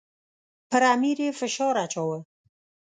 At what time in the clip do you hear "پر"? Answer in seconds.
0.69-0.81